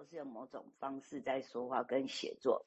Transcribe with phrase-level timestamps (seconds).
[0.00, 2.64] 都是用某种方式在说话跟写作，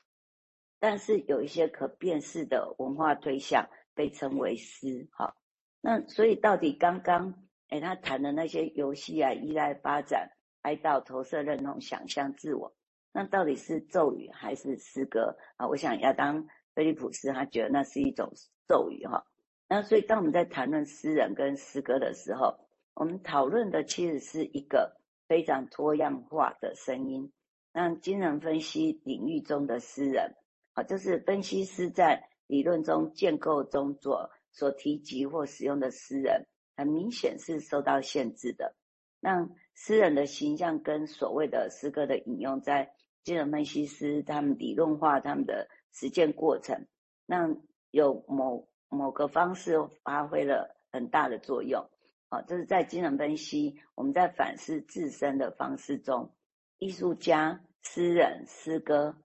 [0.80, 5.08] 但是有一些可辨识的文化对象被称为诗。
[5.12, 5.36] 哈，
[5.82, 7.34] 那所以到底刚刚
[7.70, 10.30] 诶他谈的那些游戏啊，依赖发展、
[10.62, 12.72] 哀悼、投射、认同、想象、自我，
[13.12, 15.68] 那到底是咒语还是诗歌啊？
[15.68, 16.44] 我想亚当·
[16.76, 18.32] 菲利普斯他觉得那是一种
[18.68, 19.26] 咒语哈。
[19.68, 22.60] 那所以当我们在谈论诗人跟诗歌的时候，
[22.94, 25.02] 我们讨论的其实是一个
[25.34, 27.34] 非常多样化的声音。
[27.72, 30.36] 那精神分析领域中的诗人，
[30.74, 36.46] 啊，就是分析师在理论中建构中所所提及或使用的诗人，
[36.78, 38.76] 很明显是受到限制的。
[39.20, 42.94] 那诗人的形象跟所谓的诗歌的引用，在
[43.24, 46.86] 精神分析师他们理论化他们的实践过程，
[47.26, 47.50] 那
[47.90, 51.90] 有某某个方式发挥了很大的作用。
[52.34, 56.34] 好，这是在精神分析，我们在反思自身的方式中，
[56.80, 59.16] 艺术家、诗人、诗歌，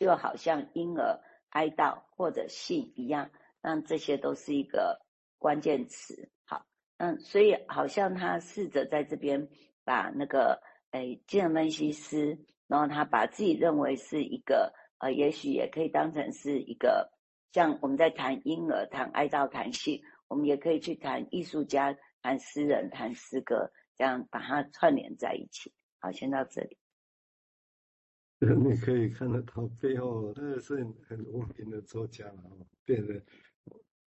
[0.00, 3.30] 就好像婴儿哀悼或者性一样，
[3.62, 5.00] 那这些都是一个
[5.38, 6.28] 关键词。
[6.44, 9.48] 好，嗯，所以好像他试着在这边
[9.84, 17.12] 把那个，诶，精神分析师，然后他把自己认为是一个，呃，也许也可以当成是一个，
[17.52, 21.96] 像我们在谈婴儿、谈哀悼、谈性，我们也可以去谈艺术家。
[22.24, 25.70] 谈诗人，谈诗歌，这样把它串联在一起。
[25.98, 26.78] 好，先到这里。
[28.40, 30.74] 你可以看得到背后，那个是
[31.06, 32.42] 很无名的作家了。
[32.86, 33.22] 变得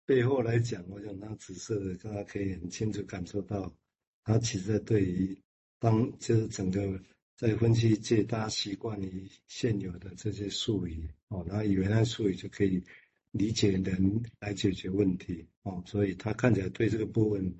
[0.04, 3.74] 背后来讲，我想他紫色的，大家可以很清楚感受到，
[4.22, 5.36] 他其实对于
[5.80, 7.02] 当就是整个
[7.34, 12.80] 在分析界，大家习惯于现有的这些术语哦，然后以为那术语就可以
[13.32, 17.52] 理解人来解决问题哦，所以他看起来对这个部分。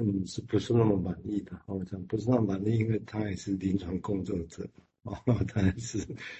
[0.00, 1.60] 嗯，是不是那么满意的？
[1.66, 4.64] 我讲不是那么满意，因为他也是临床工作者，
[5.02, 5.12] 哦，
[5.48, 5.98] 他也是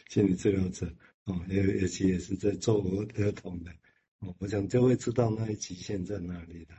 [0.08, 0.88] 心理治疗者，
[1.24, 2.80] 哦，也尤其也是在做
[3.16, 3.72] 儿童的，
[4.20, 6.74] 哦，我想就会知道那极限在哪里的。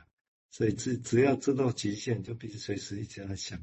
[0.50, 3.62] 所以只只要知道极限，就必须随时一直在想，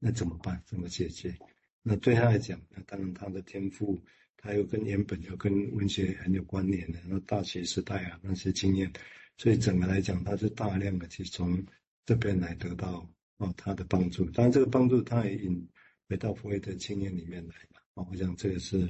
[0.00, 0.60] 那怎么办？
[0.66, 1.38] 怎么解决？
[1.84, 3.96] 那对他来讲，那当然他的天赋，
[4.36, 8.92] 他又跟原本又跟文学很有关联的，那大学时代啊那些经验，
[9.38, 11.64] 所以整个来讲，他是大量的去从。
[12.06, 13.06] 这边来得到
[13.38, 15.68] 哦，他的帮助，当然这个帮助他也引
[16.08, 18.06] 回到弗洛伊德经验里面来了哦。
[18.10, 18.88] 我想这个是，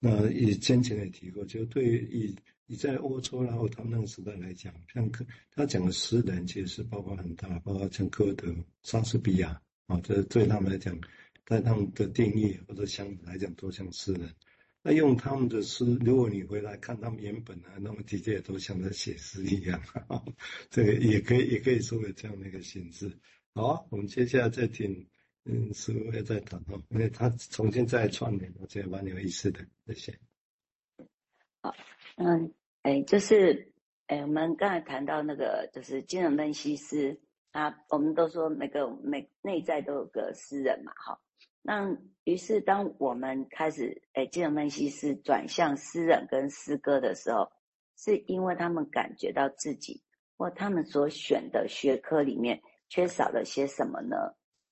[0.00, 2.36] 那以先前也提过，就对于以
[2.66, 10.98] 以在欧洲然后他们那个时代来讲，像科他讲的诗人其实是包括很大，包括像歌德、莎士比亚啊，这对他们来讲，
[11.44, 14.34] 在他们的定义或者相来讲都像诗人。
[14.82, 19.82] 那用他们的诗，如果你回来看他们原本啊，那么的确也都像在写诗一样，
[20.70, 23.10] 这个也可以也可以说为这样的一个形式。
[23.54, 25.08] 好，我们接下来再听，
[25.44, 29.60] 嗯，师父也在谈哦，因为他重新再串联，我觉得蛮有意思的。
[29.88, 30.18] 谢谢。
[31.60, 31.74] 好，
[32.16, 33.72] 嗯，哎，就是，
[34.06, 41.20] 哎，我们刚才谈到那个，就是精神分析师，啊，我们都说每个每内在都有个诗人嘛，哈。
[41.68, 47.52] 那于是，当我们开始诶，精神分析师转向诗人跟诗歌的时候，
[47.94, 50.02] 是因为他们感觉到自己
[50.38, 54.16] 或他们所选的学科里面缺少了些什么呢？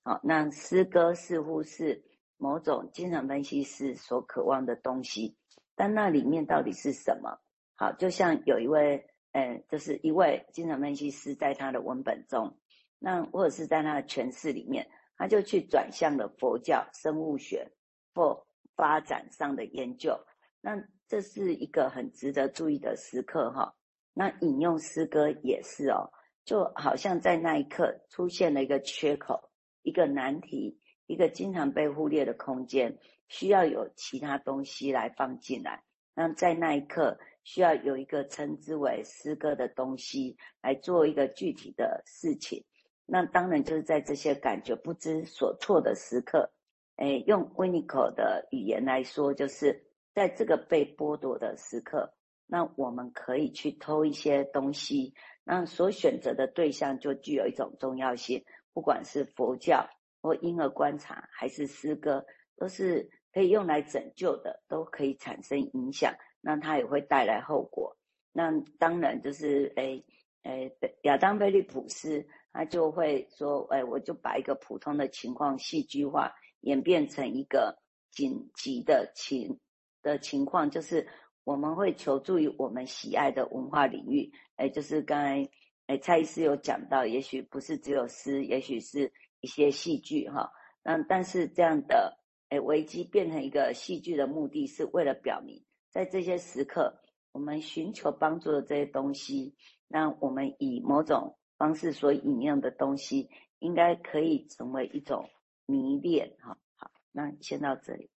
[0.05, 2.03] 好，那诗歌似乎是
[2.39, 5.37] 某种精神分析师所渴望的东西，
[5.75, 7.39] 但那里面到底是什么？
[7.75, 12.56] 好，就像有一位，诶，就是一位精神分析师在他的文本中，
[12.99, 14.89] 那或者是在他的诠释里面。
[15.16, 17.71] 他就去转向了佛教生物学
[18.15, 20.19] 或发展上的研究，
[20.60, 20.77] 那
[21.09, 23.75] 这是一个很值得注意的时刻哈。
[24.12, 26.10] 那引用诗歌也是哦，
[26.44, 29.50] 就好像在那一刻出现了一个缺口，
[29.82, 35.82] 一个难题，一个经常被忽略的空间，需要有其他东西来放进来。
[36.15, 42.65] 那在那一刻，需要有一个称之为诗歌的东西来做一个具体的事情。
[43.09, 46.50] 那当然就是在这些感觉不知所措的时刻，
[46.97, 52.12] 诶，用维尼口的语言来说，就是在这个被剥夺的时刻，
[52.47, 55.14] 那我们可以去偷一些东西，
[55.44, 59.88] 那所选择的对象就具有一种重要性，不管是佛教
[60.20, 62.26] 或婴儿观察，还是诗歌，
[62.56, 67.97] 都是可以用来拯救的，都可以产生影响，那它也会带来后果。
[68.32, 68.50] 那
[68.81, 70.05] 当然就是诶
[70.43, 72.26] 诶，亚当·菲利普斯。
[72.56, 76.32] 他就会说：“哎，我就把一个普通的情况戏剧化，
[76.62, 77.76] 演变成一个
[78.11, 79.61] 紧急的情
[80.03, 81.06] 的情况，就是
[81.44, 84.32] 我们会求助于我们喜爱的文化领域。
[84.55, 85.47] 哎，就是刚才
[85.87, 89.12] 哎蔡医师有讲到，也许不是只有诗，也许是
[89.43, 90.50] 一些戏剧哈。
[90.82, 92.19] 那但是这样的
[92.49, 99.55] 诶，危机变成一个戏剧的目的是为了表明，在这些时刻，我们寻求帮助的这些东西，
[99.88, 105.29] 那我们以某种方式所引用的东西，应该可以成为一种
[105.67, 106.37] 迷恋。
[106.41, 108.11] 哈，好，那先到这里。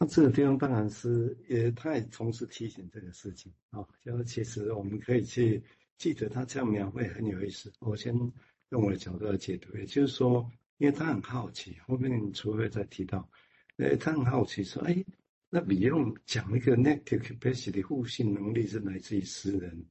[0.00, 5.62] 那这个地方当然是也，他也同时提醒这个事情啊，就是其实我们可以去
[5.96, 7.72] 记得他这样描绘很有意思。
[7.80, 8.14] 我先
[8.68, 13.28] 用我的角度来解读，也就是说，因为他很好奇，后面你除非再提到，
[13.78, 15.04] 呃，他很好奇说，哎，
[15.50, 19.84] 那 Beyond 讲一个 negative capacity 互信能力是来自于诗人，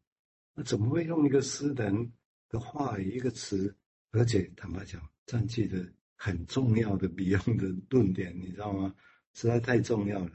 [0.60, 2.12] 那怎么会用一个诗人
[2.50, 3.76] 的话语一个词，
[4.10, 8.96] 而且坦白讲，占据的很重要的 Beyond 的论点，你知道吗？
[9.36, 10.32] 实在太重要了，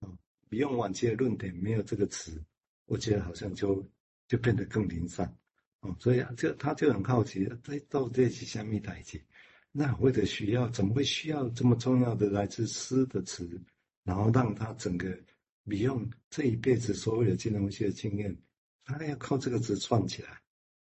[0.00, 0.12] 啊，
[0.50, 2.38] 比用晚期的论点没有这个词，
[2.84, 3.82] 我觉得好像就
[4.28, 5.34] 就变得更零散，
[5.80, 9.24] 哦，所以啊，就他就很好奇，在到这些下面台阶，
[9.70, 13.58] 那或者需要怎么会需要这么重要的来自诗的词，
[14.04, 15.18] 然后让他整个
[15.64, 18.36] 比用这一辈子所有的金融学的经验，
[18.84, 20.40] 他要靠这个字串起来，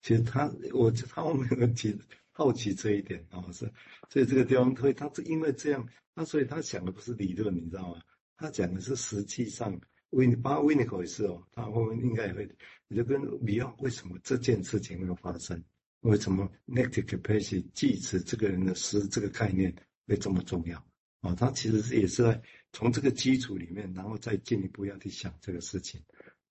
[0.01, 1.97] 其实他我他后面很奇
[2.31, 3.71] 好奇这一点啊，是，
[4.09, 5.87] 所以这个地方会他是因为这样。
[6.15, 8.01] 那所以他讲的不是理论，你知道吗？
[8.37, 9.79] 他讲的是实际上，
[10.11, 12.47] 维巴维尼口也是哦，他后面应该也会，
[12.87, 15.63] 你就跟比较为什么这件事情会发生？
[16.01, 19.73] 为什么 negative capacity 记词这个人的诗这个概念
[20.05, 20.77] 会这么重要？
[21.21, 22.41] 啊、哦，他其实是也是在
[22.73, 25.99] 从这个基础里面，然后再进一步要去想这个事情。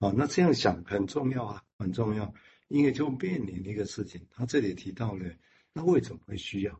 [0.02, 2.34] 哦，那这样想很重要啊，很重要，
[2.66, 5.32] 因为就面临一个事情，他这里提到了，
[5.72, 6.72] 那为什么会需要？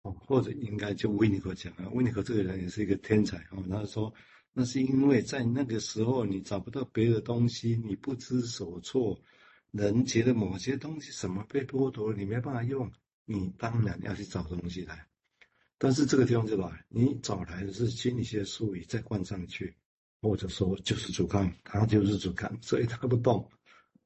[0.00, 3.62] 哦或者应该就维尼克讲啊，维尼克这个人也是一个天才哦。
[3.68, 4.10] 他说，
[4.54, 9.20] 那是因为在那个时候你找不到别的东西，你不知所措，
[9.72, 12.90] 人觉得某些东西什么被剥夺了，你没办法用，
[13.26, 15.06] 你当然要去找东西来。
[15.76, 19.76] 但是这个地方就来，你找来的是心理学术语再灌上去，
[20.26, 23.48] 或者说就是主干，它就是主干，所以他不动。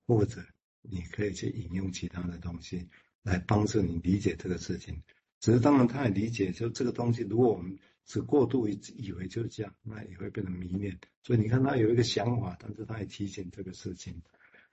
[0.06, 0.42] 或者
[0.82, 2.88] 你可以去引用其他的东西
[3.22, 5.00] 来帮助你理解这个事情。
[5.38, 10.98] 只是当然，他也理解，就这个东西，如果我们只过度以以为就是这样，那也会变成迷恋。
[11.22, 14.20] 所以你看，他有一个想法，但是他也提醒这个事情。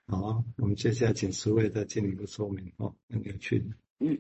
[0.08, 3.64] 好，我们接下来请十位再进一步说明哦，很有趣。
[4.00, 4.18] 嗯，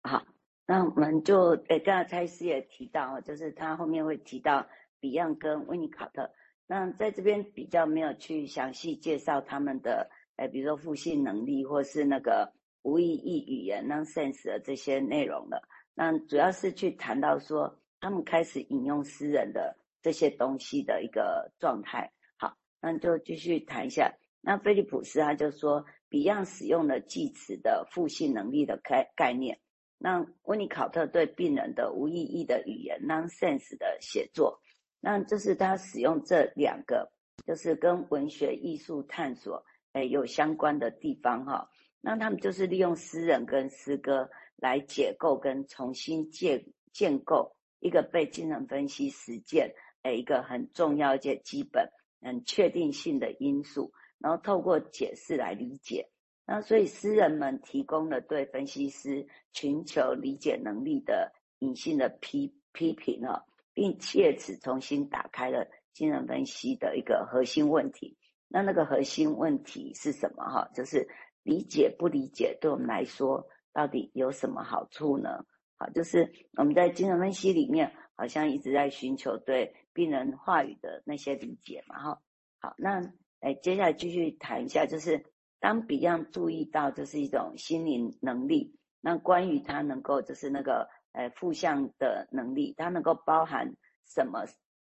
[0.00, 0.26] 好，
[0.66, 4.66] 那我们就诶，刚才蔡司也提到，就是他后面会提到
[5.02, 6.30] Beyond 跟温尼考特。
[6.66, 12.52] 那在这边比较没有去详细介绍他们的，诶，比如说复性能力，或是那个
[12.82, 15.62] 无意义语言 nonsense 的这些内容了。
[15.94, 22.12] 那主要是去谈到说，他们开始引用诗人的这些东西的一个状态。
[22.36, 24.14] 好，那就继续谈一下。
[24.40, 29.60] 那菲利普斯他就说，Beyond 使用了记词的复性能力的概概念。
[29.98, 34.60] 那温尼考特对病人的无意义的语言 nonsense 的写作，
[35.04, 37.12] 那这是他使用这两个，
[37.46, 39.62] 就是跟文学艺术探索
[39.92, 41.68] 诶有相关的地方哈。
[42.00, 44.30] 那他们就是利用诗人跟诗歌。
[44.56, 49.74] 来解构跟重新建建构一个被精神分析实践
[50.04, 51.90] 诶一个很重要且基本
[52.22, 56.08] 很确定性的因素，然后透过解释来理解。
[56.46, 63.42] 那所以诗人们提供了对分析师寻求理解能力的隐性的批批评啊，
[63.74, 68.16] 并借此重新打开了精神分析的一个核心问题。
[68.48, 70.44] 那那个核心问题是什么？
[70.44, 71.08] 哈，就是
[71.42, 73.46] 理解不理解对我们来说。
[73.72, 75.44] 到底有什么好处呢？
[75.76, 81.98] 好，就是我们在精神分析里面，好像一直在寻求对病人话语的那些理解嘛。
[81.98, 82.22] 哈，
[82.60, 83.00] 好，那
[83.40, 85.24] 诶，接下来继续谈一下，就是
[85.58, 93.74] 当 Beyond 注意到这是一种心灵能力，那关于他能够就是那个诶负向的能力，它能够包含
[94.06, 94.44] 什么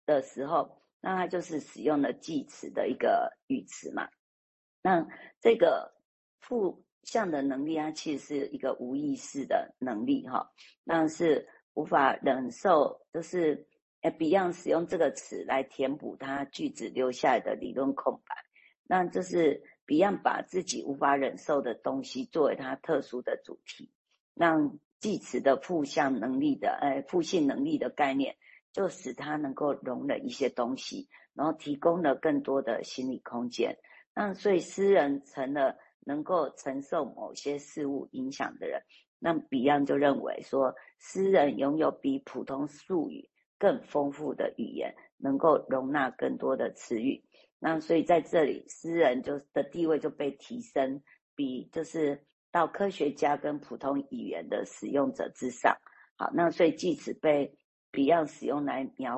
[0.06, 4.10] 的时候，那它就是使用了记词的一个语词嘛。
[4.82, 5.08] 那
[5.40, 5.94] 这个
[6.42, 6.84] 负。
[7.06, 10.50] 向的能力啊，其实是一个无意识的能力哈，
[10.86, 13.68] 那是无法忍受，就是
[14.04, 18.34] 诶，Beyond 使用这个词来填补它句子留下来的理论空白，
[18.88, 23.92] 那这是 Beyond 把自己无法忍受的东西作为他特殊的主题，
[24.34, 28.36] 让记词的负向能力的诶负性能力的概念，
[28.72, 33.78] 就使他能够容忍一些东西，然后提供了更多的心理空间，
[34.16, 35.78] 那所以诗人成了。
[36.06, 38.82] 能够承受某些事物影响的人，
[39.20, 47.24] 那 Beyond 就认为说，诗人拥有比普通术语更丰富的语言，能够容纳更多的词语。
[47.58, 51.02] 那所以在这里，诗人就的地位就被提升，
[51.36, 55.76] 比就是到科学家跟普通语言的使用者之上。
[56.16, 57.52] 好，那所以即使被
[57.92, 59.12] Beyond 使用来描